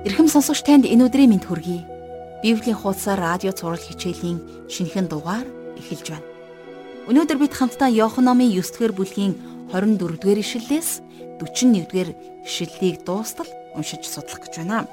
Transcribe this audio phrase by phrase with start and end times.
[0.00, 1.84] Ирхэм сонсогч танд энэ өдрийн мэнд хүргэе.
[2.40, 4.40] Библийн хуудасаар радио цаурал хичээлийн
[4.72, 5.44] шинэхэн дугаар
[5.76, 6.28] эхэлж байна.
[7.04, 9.36] Өнөөдөр бид хамтдаа Иохан номын 9-р бүлгийн
[9.68, 11.04] 24-р ишлэлээс
[11.36, 12.16] 41-р
[12.48, 13.44] ишлэлийг дуустал
[13.76, 14.88] уншиж судлах гэж байна.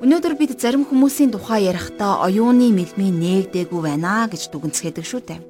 [0.00, 5.44] Өнөөдөр бид зарим хүмүүсийн тухай ярихдаа оюуны мэлмийн нээгдээгүй байна гэж дүгнцгээдэг шүү дээ.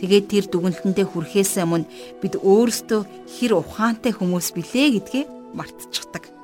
[0.00, 1.84] Тэгээд тэр дүгнэлтэндээ хүрэхээс өмнө
[2.24, 3.00] бид өөрсдөө
[3.36, 5.24] хэр ухаантай хүмүүс билээ гэдгээ
[5.56, 6.35] мартчихдаг.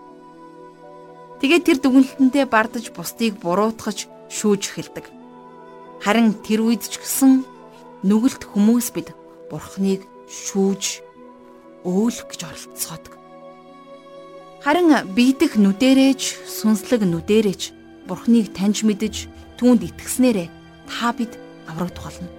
[1.43, 5.11] Тэгээд тэр дүгнэлтэндээ бардаж бусдыг буруутгаж шүүж эхэлдэг.
[5.99, 7.43] Харин тэр үед ч гэсэн
[8.07, 9.11] нүгэлт хүмүүс бид
[9.51, 11.03] бурхныг шүүж
[11.83, 13.19] өөлөх гэж оролцоодог.
[14.63, 17.75] Харин биедэх нүдэрэж, сүнслэг нүдэрэж
[18.07, 19.27] бурхныг таньж мэдэж
[19.59, 20.47] түүнд итгэснээрээ
[20.87, 21.35] та бид
[21.67, 22.31] аврагдах болно.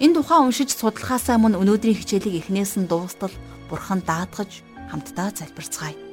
[0.00, 3.36] Энэ тухай уншиж судлахаасаа мөн өнөөдрийн хичээлийг эхнээс нь дуустал
[3.68, 6.11] бурхан даатгаж хамтдаа залбирцгаая.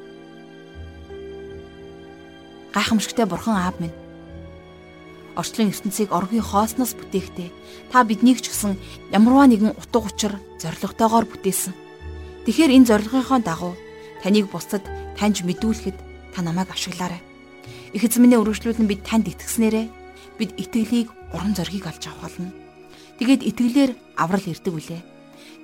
[2.74, 3.96] Гайхамшигтай бурхан аав минь.
[5.36, 7.50] Орчлон ертөнцийг оргийн хоосноос бүтээхдээ
[7.92, 8.76] та биднийг ч гэсэн
[9.14, 11.74] ямарваа нэгэн утга учир зоригтойгоор бүтээсэн.
[12.46, 13.74] Тэгэхээр энэ зорилгынхоо дагуу
[14.22, 14.84] таныг бусдад
[15.16, 15.98] таньж мэдүүлэхэд
[16.36, 17.22] та намайг ашиглаарай.
[17.96, 19.88] Их эзэмний өргөжлүүлэн бид танд итгэснээрээ
[20.38, 22.52] бид итгэлийг уран зоригийг олж авах болно
[23.20, 25.04] Тэгээд итгэлээр аврал ирдэг үлээ.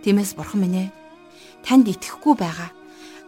[0.04, 0.88] Тиймээс бурхан минь ээ
[1.64, 2.76] танд итгэхгүй байгаа.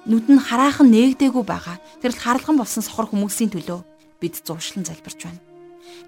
[0.05, 1.81] Нүд нь хараахан нээгдээгүй байгаа.
[2.03, 3.81] Тэрл харалхан болсон сохор хүмүүсийн төлөө
[4.21, 5.41] бид зуршлан залбирч байна.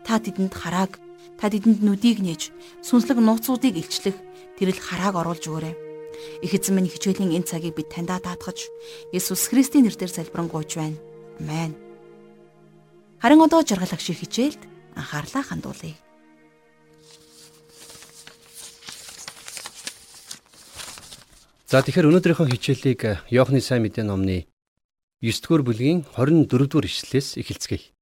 [0.05, 1.01] Та тэдэнд харааг,
[1.39, 2.53] та тэдэнд нүдийг нээж,
[2.85, 4.17] сүнслэг нууцуудыг илчлэх
[4.59, 5.75] тэрл харааг оруулж өгөөрэй.
[6.43, 8.67] Их эзэн минь хичээлийн энэ цагийг бид таньдаа даатгаж
[9.15, 10.99] Есүс Христийн нэрээр залбирanгуйж байна.
[11.39, 11.75] Амен.
[13.23, 14.59] Харин одоо жаргалах шиг хичээлд
[14.95, 15.95] анхаарлаа хандуулъя.
[21.69, 24.49] За тэгэхээр өнөөдрийнхөө хичээлийг Иохны сайн мэдээ номны
[25.21, 27.93] 9-р бүлгийн 24-р ишлэлээс эхэлцгээе.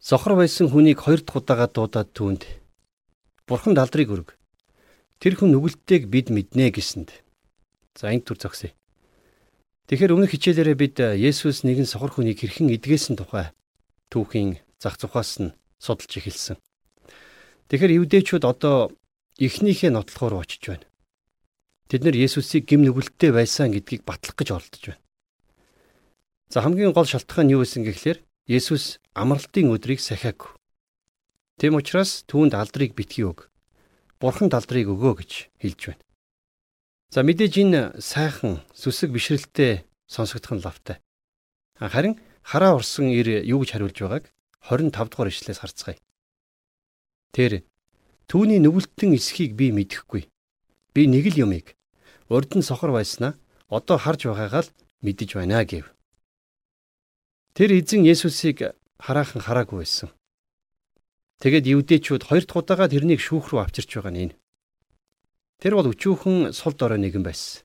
[0.00, 2.48] Сохор байсан хүнийг хоёр дахь удаага дуудаад түүнд
[3.44, 4.40] Бурхан далдрыг өрг.
[5.20, 7.12] Тэр хүн нүгэлтэйг бид мэднэ гэсэнд.
[8.00, 8.72] За энэ төр зогсъё.
[9.92, 13.52] Тэгэхээр өмнөх хичээлээрээ бид Есүс нэгэн сохор хүнийг хэрхэн эдгээсэн тухай
[14.08, 16.56] түүхийн зах зухаас нь судалж эхэлсэн.
[17.68, 18.88] Тэгэхээр евдээчүүд одоо
[19.36, 20.87] эхнийхээ нотлохоор очиж байна.
[21.88, 25.04] Тэд нэр Есүсийг гим нүгэлттэй байсан гэдгийг батлах гэж оролдож байна.
[26.52, 30.52] За хамгийн гол шалтгаан нь юу байсан гэхлээр Есүс амралтын өдрийг сахиагүй.
[31.56, 33.48] Тэм учраас түүнд алдрыг битгий өг.
[34.20, 35.32] Бурхан алдрыг өгөө гэж
[35.64, 36.04] хэлж байна.
[37.08, 41.00] За мэдээж энэ сайхан сүсэг бишрэлтэй сонсогдох нь лавтай.
[41.80, 44.24] Харин хараа урсан ир юу гэж хариулж байгааг
[44.60, 45.96] 25 дугаар ишлээс харцгаая.
[47.32, 47.64] Тэр
[48.28, 50.28] түүний нүгэлтэн эсхийг би мэдэхгүй.
[50.92, 51.77] Би нэг л юмыг
[52.28, 53.32] урд нь сохор байснаа
[53.68, 54.72] одоо харж байгаагаа л
[55.04, 55.86] мэдэж байна гэв.
[57.56, 60.08] Тэр эзэн Есүсийг хараахан хараагүй байсан.
[61.42, 64.38] Тэгэд евдээчүүд хоёр дахь удаага тэрнийг шүүх рүү авчирч байгаа нь энэ.
[65.62, 67.62] Тэр бол өчүүхэн сул дорой нэгэн байсан.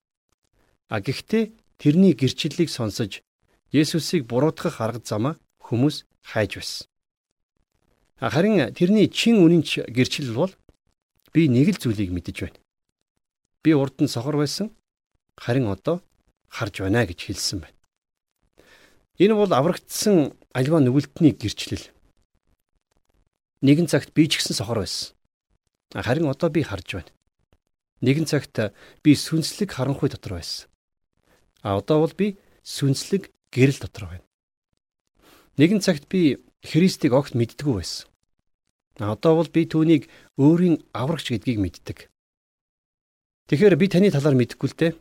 [0.90, 3.22] А гэхдээ тэрний гэрчлэлийг сонсож
[3.74, 6.86] Есүсийг буруутгах арга замаа хүмүүс хайж байсан.
[8.22, 10.54] Харин тэрний чин үнэнч гэрчлэл бол
[11.34, 12.63] би нэг л зүйлийг мэдэж байна.
[13.64, 14.76] Би урд нь сохор байсан.
[15.40, 16.04] Харин одоо
[16.52, 17.80] харж байна гэж хэлсэн байна.
[19.18, 21.90] Энэ бол аврагдсан альва нүгэлтний гэрчлэл.
[23.64, 25.16] Нэгэн цагт би ч гэсэн сохор байсан.
[25.96, 27.12] Харин одоо би харж байна.
[28.04, 30.68] Нэгэн цагт би сүнслэг харанхуй дотор байсан.
[31.64, 32.38] А одоо бол би
[32.68, 34.26] сүнслэг гэрэл дотор байна.
[35.56, 38.12] Нэгэн цагт би Христийг огт мэддэггүй байсан.
[39.00, 42.13] А одоо бол би түүнийг өөрийн аврагч гэдгийг мэддэг.
[43.52, 44.92] Тэгэхээр би таны талаар мэдэхгүй л дээ.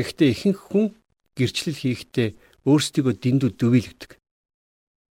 [0.00, 0.96] Гэхдээ ихэнх хүн
[1.36, 2.28] гэрчлэл хийхдээ
[2.64, 4.16] өөрсдийгөө дэндүү дөвийлгдэг.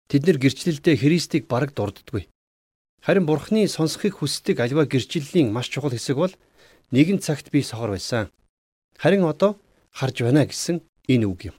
[0.09, 2.27] Тэд нэр гэрчлэлдээ Христийг бараг дурддаггүй.
[3.05, 6.33] Харин Бурхны сонсохыг хүсдэг альва гэрчлэлийн маш чухал хэсэг бол
[6.89, 8.33] нэгэн цагт би сохор байсан.
[8.97, 9.59] Харин одоо
[9.91, 11.55] харж байна гэсэн энэ үг юм.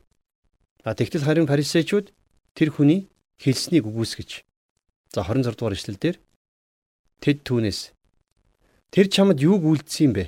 [0.82, 2.10] А тэгтэл харин фарисеучуд
[2.58, 3.06] тэр хүний
[3.38, 4.42] хэлснийг үгүйсгэж.
[5.14, 6.16] За 26 дугаар ишлэл дээр
[7.22, 7.92] тэд түүнээс
[8.90, 10.24] тэр чамд юуг үйлдсэн юм бэ?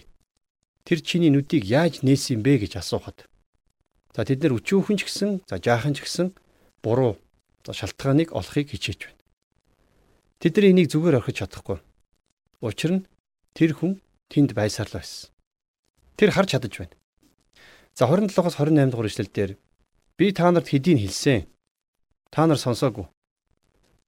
[0.86, 3.26] Тэр чиний нүдийг яаж нээсэн бэ гэж асуухад
[4.16, 6.32] за тэд нар өчүүхэн ч гэсэн за жаахан ч гэсэн
[6.80, 7.20] буруу
[7.66, 9.20] за шалтгааныг олохыг хичээж байна.
[10.40, 11.84] Тэд нар энийг зүгээр орхиж чадахгүй.
[12.64, 13.06] Учир нь
[13.52, 14.00] тэр хүн
[14.32, 15.28] тэнд байсаарлаа байсан.
[16.16, 16.96] Тэр харж чадаж байна.
[17.92, 19.50] За 27-оос 28 дугаар ишлэлдэр
[20.16, 21.44] би та нарт хэдийг хэлсэн.
[22.32, 23.04] Та нар сонсоогүй.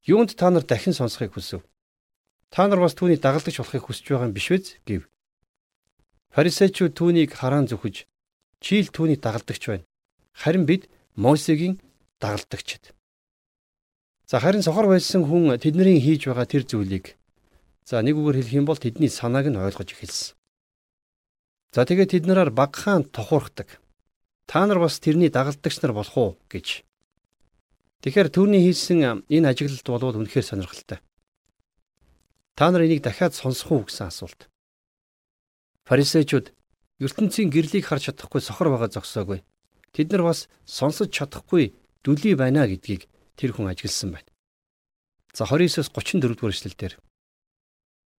[0.08, 1.60] Юунд та нар дахин сонсохыг хүсв?
[2.48, 4.81] Та нар бас түүний дагалдагч болохыг хүсэж байгаа юм биш үү?
[4.88, 5.02] гэв.
[6.34, 8.04] Фарисеучуд түүнийг хараан зүхэж
[8.60, 9.84] "Чи л түүний дагалдагч байна.
[10.32, 11.80] Харин бид Мосегийн
[12.20, 12.94] дагалдагчид.
[14.26, 17.16] За харин сохор байсан хүн тэдний хийж байгаа тэр зүйлийг
[17.88, 20.36] за нэг үгээр хэлэх юм бол тэдний санааг нь ойлгож эхэлсэн.
[21.72, 23.81] За тэгээд тэд нараар багахан тохуурхдаг.
[24.44, 26.84] Та нар бас тэрний дагалдагч нар болох уу гэж.
[28.04, 31.00] Тэгэхээр түүний хийсэн энэ ажиглалт болвол үнэхээр сонирхолтой.
[32.56, 34.48] Та нар энийг дахиад сонсох уу гэсэн асуулт.
[35.88, 36.52] Фарисеучуд
[37.00, 39.40] ертөнцийн гэрлийг харж чадахгүй сохор байгаа зогсоогүй.
[39.96, 41.73] Тэд нар бас сонсож чадахгүй
[42.05, 43.08] дүлий байна гэдгийг
[43.40, 44.29] тэр хүн ажигласан байна.
[45.32, 46.93] За 29-оос 34 дугаар эшлэлдэр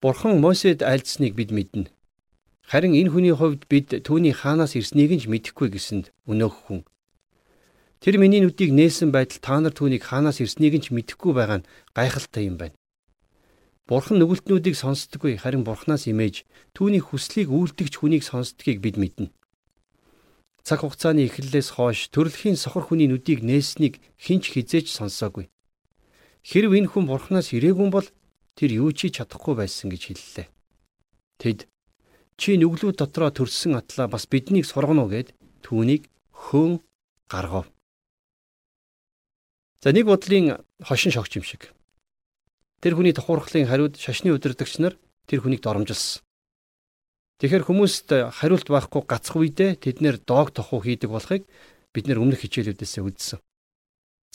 [0.01, 1.93] Бурхан Мосед айлдсныг бид мэднэ.
[2.65, 6.81] Харин энэ хүний хувьд бид түүний хаанаас ирснийг нь мэдэхгүй гэсэнд өнөөх хүн.
[8.01, 12.49] Тэр миний нүдийг нээсэн байтал та нар түүнийг хаанаас ирснийг нь мэдэхгүй байгаа нь гайхалтай
[12.49, 12.78] юм байна.
[13.89, 16.45] Бурхан нүгэлтнүүдийг сонсдоггүй харин Бурханаас имэж
[16.77, 19.33] түүний хүслийг үйлдэгч хүнийг сонсдгийг бид мэднэ.
[20.61, 25.49] Цаг хугацааны эхлэлээс хойш төрөлхийн сохор хүний нүдийг нээснийг хинч хизээж сонсоогүй.
[26.45, 28.05] Хэрв энэ хүн Бурханаас ирээгүй бол
[28.53, 30.47] тэр юу ч чадахгүй байсан гэж хэллээ.
[31.41, 31.65] Тэд
[32.37, 35.33] чи нүглүүд дотроо төрсөн атлаа бас биднийг сургано гэд
[35.65, 36.77] түүнийг хөөн
[37.25, 37.65] гаргав.
[39.81, 41.73] За нэг бодлын хошин шогч юм шиг.
[42.79, 44.95] Тэр хүний тухуурхлын хариуд шашны удирдагч нар
[45.27, 46.23] тэр хүнийг доромжилсан.
[47.39, 51.43] Тэгэхээр хүмүүст хариулт байхгүй гацх үедээ тэд нэр доог тохуу хийдэг болохыг
[51.95, 53.39] бид нэр өмнөх хичээлүүдээс үзсэн.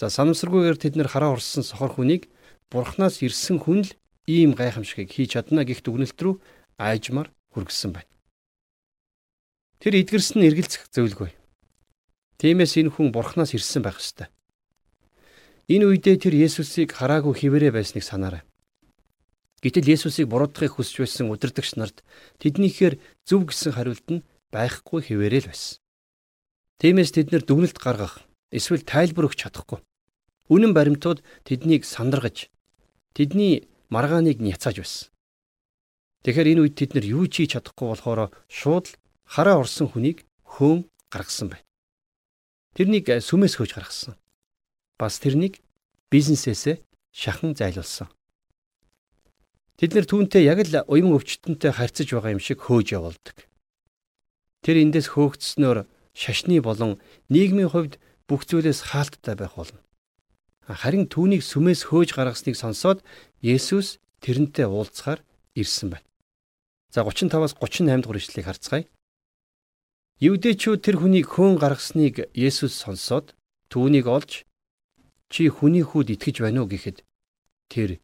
[0.01, 2.29] За санамсаргүйгээр тэд нэр хараа орсон сохор хүнийг
[2.73, 3.93] бурхнаас ирсэн хүн л
[4.25, 6.41] ийм гайхамшигыг хийж чадна гихт үгнэлт рүү
[6.81, 8.11] айжмар хүргэсэн байна.
[9.85, 11.31] Тэр эдгэрсэн нь эргэлзэх зөвлөгөө.
[12.41, 14.33] Тиймээс энэ хүн бурхнаас ирсэн байх ёстой.
[15.65, 18.45] Энэ үедээ тэр Есүсийг хараагүй хിവэрэ байсныг санаарай.
[19.65, 22.05] Гэтэл Есүсийг буруудахыг хүсч байсан удирдагч нарт
[22.37, 25.81] тэднийхээр зөв гэсэн хариулт нь байхгүй хിവэрэл байсан.
[26.85, 29.81] Тиймээс тэд нэр дүгнэлт гаргах эсвэл тайлбар өгч чадахгүй.
[30.53, 32.53] Үнэн баримтууд тэднийг сандаргаж
[33.17, 35.09] тэдний маргааныг няцааж байсан.
[36.29, 40.85] Тэгэхээр энэ үед тэд нар юу ч хийж чадахгүй болохоор шууд хараа орсон хүнийг хөөн
[41.09, 41.65] гаргасан байна.
[42.77, 44.21] Тэрнийг сүмээс хөөж гаргасан
[44.99, 45.61] бас тэрнийг
[46.11, 48.09] бизнесээсээ шахан зайлуулсан.
[49.75, 53.51] Тэд нэр түүнтэй яг л уян өвчтөнтэй харьцаж байгаа юм шиг хөөж явуулдаг.
[54.63, 57.99] Тэр эндээс хөөгдснөөр шашны болон нийгмийн хувьд
[58.31, 59.83] бүх зүйлээс хаалттай байх болно.
[60.65, 63.03] Харин түүнийг сүмээс хөөж гаргасныг сонсоод
[63.43, 65.21] Есүс тэрнтэй уулзахаар
[65.59, 66.09] ирсэн байна.
[66.95, 68.85] За 35-аас 38 дугаар ишлэгийг харцгаая.
[70.23, 73.35] Евдэчүүд тэр хүнийг хөөн гаргасныг Есүс сонсоод
[73.69, 74.47] түүнийг олж
[75.35, 77.03] чи хүний хүүд итгэж байна уу гэхэд
[77.67, 77.99] тэр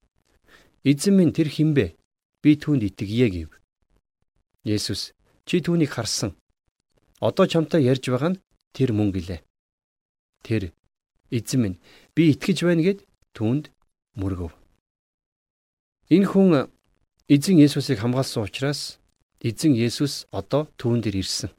[0.83, 1.95] эзэн минь тэр хинбэ
[2.43, 3.51] би түүнд итгэе гэв.
[4.67, 5.15] Есүс
[5.47, 6.35] чи түүнийг харсан.
[7.23, 8.43] Одоо чамтай ярьж байгаа нь
[8.75, 9.47] тэр мөн гэлээ.
[10.43, 10.75] Тэр
[11.31, 11.79] эзэн минь
[12.19, 13.07] би итгэж байна гэд
[13.39, 13.71] түүнд
[14.19, 14.51] мөргөв.
[16.11, 16.67] Энэ хүн
[17.31, 18.99] эзэн Есүсийг хамгаалсан учраас
[19.39, 21.55] эзэн Есүс одоо түүн дээр ирсэн.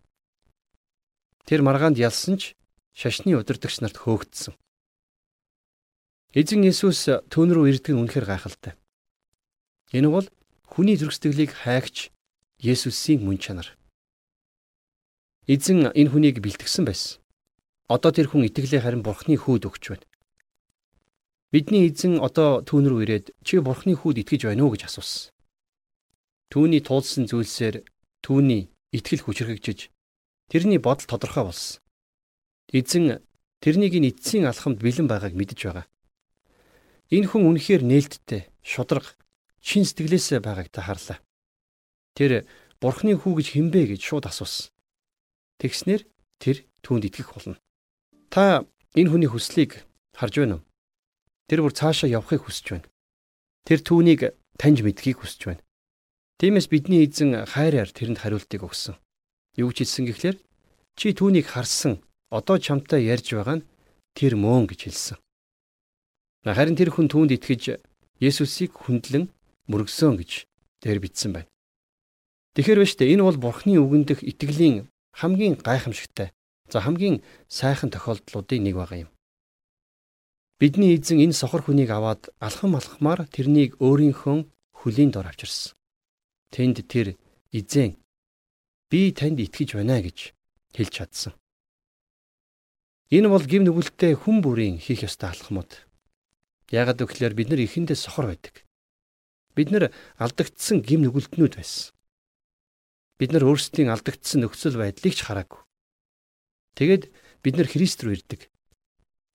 [1.47, 2.59] Тэр маргаанд ялсан ч
[2.91, 4.51] шашны удирдагч нарт хөөгдсөн.
[6.31, 8.79] Эзэн Есүс түүн рүү ирдэг нь үнэхээр гайхалтай.
[9.91, 10.27] Энэ бол
[10.63, 12.07] хүний зүрх сэтгэлийг хайгч
[12.63, 13.75] Есүсийн мөн чанар.
[15.51, 17.19] Эзэн энэ хүнийг бэлтгэсэн байсан.
[17.91, 20.07] Одоо тэр хүн итгэлээ харин Бурхны хүүд өгч байна.
[21.51, 25.35] Бидний эзэн одоо түүн рүү ирээд чи Бурхны хүүд итгэж байна уу гэж асуусан.
[26.47, 27.83] Түүний туулсан зүйлсээр
[28.23, 29.91] түүний итгэл хүчрхэгжиж
[30.47, 31.83] тэрний бодол тодорхой болсон.
[32.71, 33.19] Эзэн
[33.59, 35.91] тэрнийг энэ эцсийн алхамд бэлэн байгааг мэдэж байгаа.
[37.11, 39.19] Энэ хүн үнэхээр нээлттэй, шудраг,
[39.59, 41.19] шин сэтгэлээсээ байгааг та харлаа.
[42.15, 42.47] Тэр
[42.79, 44.71] Бурхны хүү гэж хинбэ гэж шууд асуусан.
[45.59, 46.07] Тэгснэр
[46.41, 47.59] тэр түүнд итгэх болно.
[48.33, 48.65] Та
[48.97, 49.85] энэ хүний хүслийг
[50.17, 50.65] харж байна уу?
[51.45, 52.87] Тэр бүр цаашаа явахыг хүсэж байна.
[53.67, 55.61] Тэр түүнийг таньж мэдхийг хүсэж байна.
[56.41, 58.97] Тиймээс бидний эзэн хайраар тэрэнд хариултыг өгсөн.
[59.61, 60.37] Юу ч хэлсэн гэхлээр
[60.97, 62.01] чи түүнийг харсан.
[62.33, 63.67] Одоо чамтай ярьж байгаа нь
[64.17, 65.21] тэр мөн гэж хэлсэн.
[66.41, 67.77] Харин тэр хүн түүнд итгэж
[68.17, 69.29] Есүсийг хүндлэн
[69.69, 70.49] мөргсөн гэж
[70.81, 71.49] дээр бичсэн байна.
[72.57, 76.33] Тэгэхээр биш үү энэ бол Бурхны үгэн дэх итгэлийн хамгийн гайхамшигтай
[76.71, 79.11] за хамгийн сайхан тохиолдлуудын нэг байгаа юм.
[80.57, 84.45] Бидний эзэн энэ сохор хүнийг аваад алхам алхмаар тэрнийг өөрийнхөө
[84.81, 85.77] хөлийн дор авчирсан.
[86.53, 87.17] Тэнд тэр
[87.53, 87.97] эзэн
[88.89, 90.33] би танд итгэж байна гэж
[90.73, 91.33] хэлж чадсан.
[93.13, 95.90] Энэ бол гим нүгэлтэй хүн бүрийн хийх ёстой алхмууд.
[96.71, 98.63] Яагаад гэвэл бид нар ихэндээ сохор байдаг.
[99.55, 101.91] Бид нар алдагдсан гим нүгэлтнүүд байсан.
[103.19, 105.61] Бид нар өөрсдийн алдагдсан нөхцөл байдлыг ч хараагүй.
[106.79, 107.11] Тэгэд
[107.43, 108.47] бид нар Христ рүү ирдэг.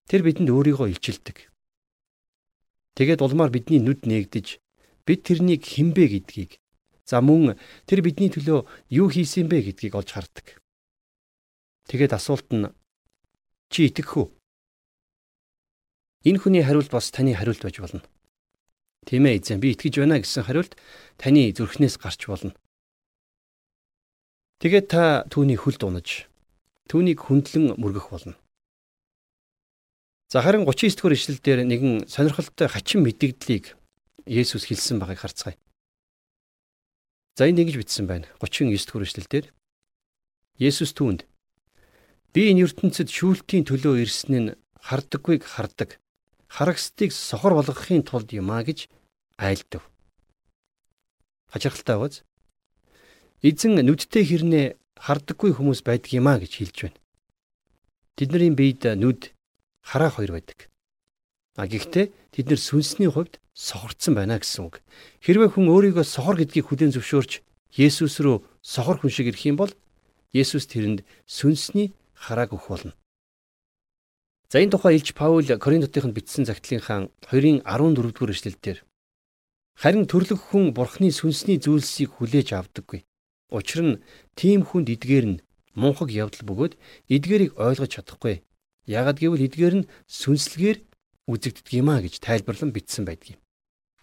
[0.08, 1.52] Тэр бидэнд өөрийгөө илчилдэг.
[2.96, 4.56] Тэгээд улмаар бидний нүд нээгдэж
[5.04, 6.56] бид тэрнийг хинбэ гэдгийг
[7.04, 10.58] за мөн тэр бидний төлөө юу хийсэн бэ гэдгийг олж хардаг.
[11.86, 12.72] Тэгээд асуулт нь
[13.68, 14.26] чи итгэх үү?
[16.24, 18.00] Энэ хүний хариулт бас таны хариулт байж болно.
[19.04, 20.78] Тийм ээ эзэн би итгэж байна гэсэн хариулт
[21.20, 22.54] таны зүрхнээс гарч болно.
[24.62, 26.24] Тэгээд та түүний хүлд унаж
[26.88, 28.34] түүнийг хүндлэн мөргөх болно.
[30.32, 33.76] За харин 39 дугаар ишлэл дээр нэгэн сонирхолтой хачин мэдэгдлийг
[34.26, 35.54] Есүс хэлсэн байгааг харцгаая.
[37.38, 38.26] За энд ингэж бичсэн байна.
[38.42, 39.46] 39 дугаар ишлэл дээр
[40.58, 41.28] Есүс түүнд
[42.34, 46.00] би энэ ертөнцид шүүлтийн төлөө ирсэн нь хардаггүйг хардаг.
[46.56, 48.88] Харагсдыг сохор болгохын тулд юм а гэж
[49.36, 49.84] айлдав.
[51.52, 52.24] Хачирхалтай байгааз.
[53.44, 57.00] Эзэн нүдтэй хэрнээ хардаггүй хүмүүс байдаг юм а гэж хэлж байна.
[58.16, 59.36] Тэдний биед нүд
[59.84, 60.72] хараа хоёр байдаг.
[61.60, 64.80] А гэхдээ тэд нэр сүнсний хувьд сохорцсон байна гэсэн үг.
[65.20, 67.44] Хэрвээ хүн өөрийгөө сохор гэдгийг хүлээн зөвшөөрч
[67.76, 69.72] Есүс рүү сохор хүн шиг ирэх юм бол
[70.32, 72.92] Есүс тэрэнд сүнсний харааг өгөх болно.
[74.56, 78.78] За энэ тухай Илж Паул Коринтотынд бичсэн загтлынхаа 2-ын 14 дугаар эшлэлдэр
[79.76, 83.04] харин төрлөх хүн бурхны сүнсний зүйлсийг хүлээж авдаггүй.
[83.52, 84.00] Учир нь
[84.32, 85.42] тийм хүнд эдгээр нь
[85.76, 86.72] мунхаг явдал бөгөөд
[87.04, 88.40] эдгээрийг ойлгож чадахгүй.
[88.88, 90.78] Ягд гэвэл эдгээр нь сүнслэгээр
[91.28, 93.40] үзэгддэг юм а гэж тайлбарлан бичсэн байдаг юм.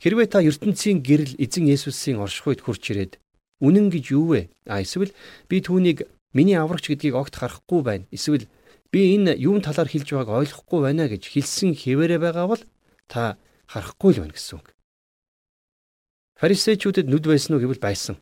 [0.06, 3.18] Хэрвээ та ертөнцийн гэрэл эзэн Есүсийн оршихуйд хурч ирээд
[3.58, 4.54] үнэн гэж юу вэ?
[4.70, 5.18] А эсвэл
[5.50, 8.06] би түүнийг миний аврагч гэдгийг огт харахгүй байна.
[8.14, 8.46] Эсвэл
[8.94, 12.62] би энэ юун талаар хэлж байгааг ойлгохгүй байна гэж хэлсэн хэвээрээ байгаа бол
[13.10, 14.70] та харахгүй л байна гэсэн үг.
[16.38, 18.22] Фарисеучудад нүд байсан уу гэвэл байсан.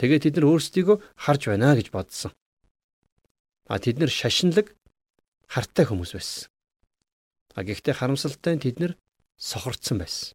[0.00, 2.32] Тэгээд тэд нар өөрсдийгөө харж байна гэж бодсон.
[3.68, 4.72] А тэд нар шашинлаг
[5.44, 6.48] хартай хүмүүс байсан.
[7.52, 8.92] А гэхдээ харамсалтай нь тэд нэр
[9.36, 10.32] сохорцсон байсан.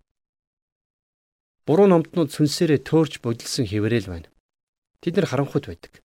[1.66, 4.30] Буруу номтнууд сүнсээрээ төөрч бодилсон хэврээл байна.
[5.02, 6.06] Тэд нэр харанхуйд байдаг.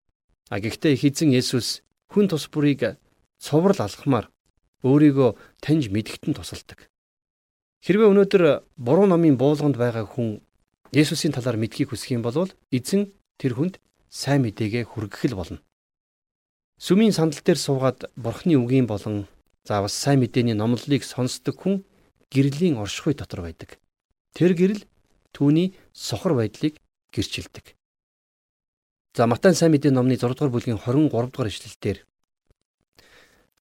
[0.52, 1.80] А гэхдээ их эзэн Есүс
[2.12, 3.00] хүн тус бүрийг
[3.46, 4.26] цоврал алхмаар
[4.82, 5.30] өөрийгөө
[5.62, 6.90] таньж мэдгэтэн тусалдаг.
[7.86, 8.44] Хэрвээ өнөөдөр
[8.82, 10.42] буруу номын буулганд байгаа хүн
[10.90, 13.78] Есүсийн талаар мэдхийг хүсэх юм бол эзэн тэр хүнд
[14.10, 15.60] сайн мэдээгээ хүргэх л болно.
[16.82, 19.28] Сүмийн сандал дээр суугаад бурхны үгийн болон
[19.68, 21.86] за бас сайн мэдээний номлолыг сонсдог хүн
[22.34, 23.78] гэрлийн оршихуй дотор байдаг.
[24.34, 24.84] Тэр гэрэл
[25.36, 26.80] түүний сохор байдлыг
[27.14, 27.76] гэрчилдэг.
[29.16, 31.98] За Матай сайн мэдээ номны 6 дугаар бүлгийн 23 дугаар ишлэлдэр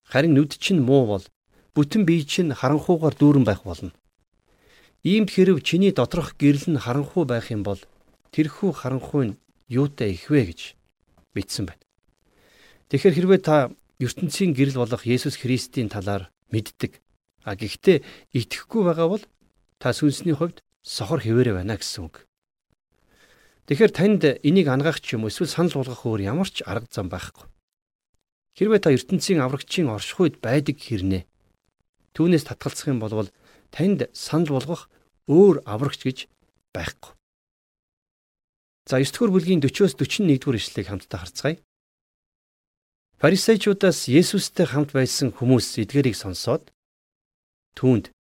[0.05, 1.25] харин нүд чинь муу бол
[1.75, 3.91] бүтэн бие чинь харанхуугаар дүүрэн байх болно.
[5.03, 7.81] Иймд хэрв чиний доторх гэрэл нь харанхуй байх юм бол
[8.33, 10.61] тэрхүү харанхуй нь юутай ихвэ гэж
[11.35, 11.83] бичсэн байна.
[12.89, 13.69] Тэгэхээр хэрвээ та
[13.99, 17.01] ертөнцийн гэрэл болох Есүс Христийн талаар мэддэг.
[17.45, 18.01] А гэхдээ
[18.33, 19.23] итгэхгүй байгаа бол
[19.77, 22.25] та сүнсний хувьд сохор хിവэрэ байна гэсэн үг.
[23.65, 27.09] Тэгэхээр танд энийг ангаах ч юм уу эсвэл санал болгох өөр ямар ч арга зам
[27.09, 27.49] байхгүй.
[28.55, 31.27] Хэрвээ та ертөнцийн аврагчийн оршихуйд байдаг хэрнээ
[32.15, 33.27] түүнээс татгалцах юм бол
[33.75, 34.87] танд санал болгох
[35.27, 36.17] өөр аврагч гэж
[36.71, 37.11] байхгүй.
[38.87, 41.57] За 9 дугаар бүлгийн 40-оос 41 дугаар ишлэгийг хамтдаа харцгаая.
[43.19, 46.71] Фарисеучудаас Есүстэй хамт байсан хүмүүс эдгэрийг сонсоод
[47.75, 48.15] түүнд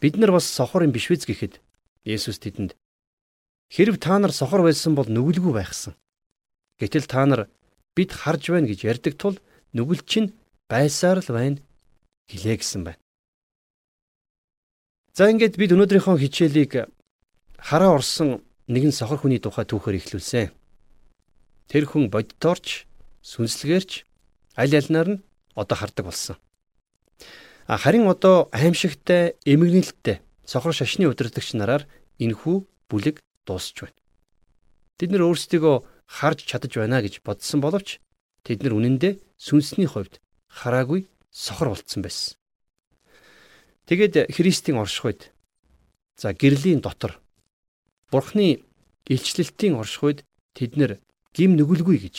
[0.00, 1.60] бид нар бас сохор юм биш биз гэхэд
[2.06, 2.72] Есүс тэдэнд
[3.68, 5.98] хэрв та нар сохор байсан бол нүгэлгүй байхсан.
[6.80, 7.40] Гэтэл та нар
[7.96, 9.36] бид харж байна гэж ярьдаг тул
[9.76, 10.32] нүгэл чинь
[10.72, 11.60] байсаар л байна
[12.32, 13.00] гэлээ гэсэн байна.
[15.12, 16.72] За ингээд бид өнөөдрийнхөө хичээлийг
[17.60, 18.40] хараа орсон
[18.72, 20.50] нэгэн сохор хүний тухай түүхээр эхлүүлсэн.
[21.68, 22.88] Тэр хүн боддоорч,
[23.20, 23.90] сүнслэгэрч
[24.56, 25.22] аль альнаар нь
[25.54, 26.36] одоо хардаг болсон.
[27.66, 31.88] А харин одоо аимшигтай эмгэнэлттэй сохор шашны удирдагч нараар
[32.22, 32.56] энхүү
[32.90, 33.98] бүлэг дуусч байна.
[34.98, 37.98] Тэд нэр өөрсдийгөө харж чадаж байна гэж бодсон боловч
[38.46, 42.38] тэд нар үнэндээ сүнсний хувьд хараагүй сохор болцсон байсан.
[43.90, 45.34] Тэгэд Христийн оршихуйд
[46.14, 47.18] за гэрлийн дотор
[48.10, 48.62] Бурхны
[49.10, 50.22] илчлэлтийн оршихуйд
[50.54, 51.02] тэд нэр
[51.34, 52.16] гим нүгэлгүй гэж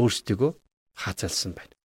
[0.00, 0.50] өөрсдийгөө
[0.96, 1.76] хаацалсан байна.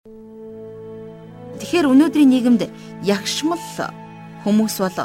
[1.58, 2.62] Тэгэхээр өнөөдрийн нийгэмд
[3.02, 3.58] ягшмал
[4.46, 4.98] хүмүүс бол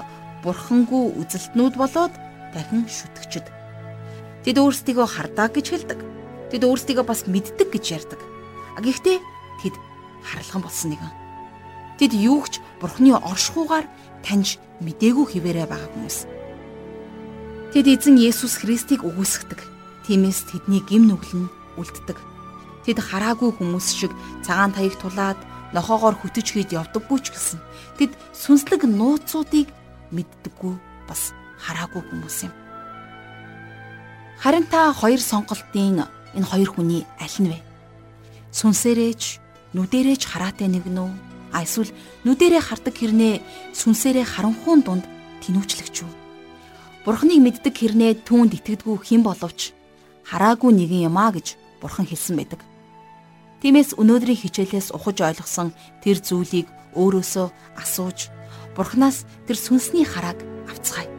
[0.46, 2.14] бурхангүй үзэлтнүүд болоод
[2.54, 3.46] дахин шүтгэжд.
[4.46, 6.00] Тэд өөрсдийгөө хардаа гэж хэлдэг.
[6.50, 8.22] Тэд өөрсдийгөө бас мэддэг гэж ярьдаг.
[8.84, 9.18] Гэхдээ
[9.64, 9.76] тэд
[10.24, 11.14] харлган болсон нэгэн.
[12.00, 13.86] Тэд юу ч бурхны оршихуугаар
[14.24, 16.18] таньж мдээгүй хിവэрэ байгаа хүмүүс.
[17.76, 19.60] Тэд эзэн Есүс Христийг үгүйсгдэг.
[20.08, 22.18] Тиймээс тэдний гим нүгэл нь үлддэг.
[22.88, 25.38] Тэд хараагүй хүмүүс шиг цагаан таяг тулаад
[25.76, 27.60] нохоогоор хүтэж хийд явдаггүй ч гэсэн
[28.02, 29.70] тэд сүнслэг нууцуудыг
[30.10, 30.74] мэддэггүй
[31.06, 31.30] бас
[31.62, 32.54] хараагүй хүмүүс юм.
[34.42, 37.69] Харин та хоёр сонголтын энэ хоёр хүний аль нь вэ?
[38.50, 39.40] Сүнсээрээч,
[39.78, 41.12] нүдэрээч хараатай нэг нь үү?
[41.54, 41.94] А эсвэл
[42.26, 43.42] нүдэрээ хардаг хэрнээ
[43.74, 45.06] сүнсээрээ харанхуун дунд
[45.46, 46.12] тинүүчлэгч үү?
[47.06, 49.74] Бурхныг мэддэг хэрнээ түүнд итгэдэггүй хэн боловч
[50.26, 52.62] хараагүй нэгэн юм а гэж бурхан хэлсэн байдаг.
[53.62, 55.74] Тиймээс өнөөдрийн хичээлээс ухаж ойлгосон
[56.06, 57.48] тэр зүйлийг өөрөөсөө
[57.82, 58.30] асууж
[58.76, 60.40] бурхнаас тэр сүнсний харааг
[60.70, 61.10] авцгаая.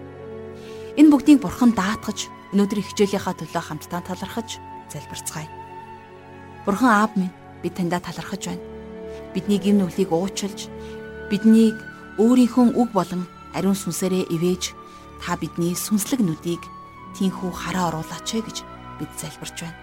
[0.97, 4.57] Энэ бүгдийг бурхан даатгаж өнөөдрийн хичээлийнхаа төлөө хамтдаа талархаж
[4.89, 5.49] залбирцгаая.
[6.67, 8.65] Бурхан аав минь би таньда талархаж байна.
[9.35, 10.69] Бидний гим нүглийг уучлж
[11.31, 11.77] биднийг
[12.19, 13.25] өөрийнхөө үг болон
[13.57, 14.75] ариун сүнсээрээ ивэж
[15.25, 16.61] та бидний сүнслэг нүдийг
[17.17, 18.57] тийхүү хараа оруулаач гэж
[18.99, 19.79] бид залбирч байна.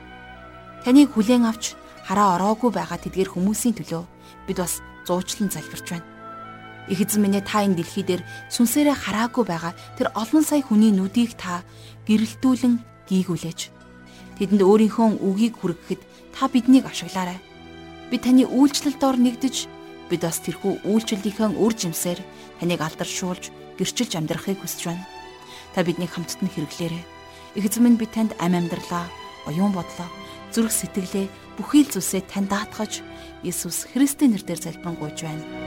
[0.83, 1.73] Таныг хүлээн авч
[2.05, 4.03] хараа ороогүй байгаа тэдгээр хүмүүсийн төлөө
[4.47, 6.07] бид бас зуучлан залбирч байна.
[6.87, 11.35] Их эзэн минь та энэ дэлхий дээр сүнсээрээ хараагүй байгаа тэр олон сая хүний нүдийг
[11.35, 11.65] та
[12.07, 12.79] гэрэлтүүлэн
[13.09, 13.61] гийгүүлээч.
[14.39, 16.01] Тэдэнд өөрийнхөө үгийг хүргэхэд
[16.37, 17.41] та биднийг ашиглаарай.
[18.13, 19.65] Бид таны үйлчлэлд ор нэгдэж
[20.05, 22.21] бид бас тэрхүү үйлчлэлийнхээ үр жимсээр
[22.61, 23.49] таныг алдаршуулж
[23.81, 25.05] гэрчилж амьдрахыг хүсэж байна.
[25.73, 27.03] Та биднийг хамтд нь хэрэглээрэй.
[27.57, 29.09] Их эзэн минь би танд ам амьдралаа,
[29.49, 30.05] оюун бодлоо,
[30.53, 31.25] зүрх сэтгэлээ
[31.57, 33.01] бүхий л зүйлсээ тань даатгаж
[33.41, 35.66] Иесус Христийн нэрээр залбирanгуйж байна.